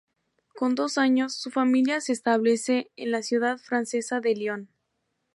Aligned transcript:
Con 0.55 0.73
dos 0.73 0.97
años, 0.97 1.35
su 1.35 1.51
familia 1.51 2.01
se 2.01 2.11
establece 2.11 2.89
en 2.95 3.11
la 3.11 3.21
ciudad 3.21 3.59
francesa 3.59 4.19
de 4.19 4.33
Lyon. 4.33 4.69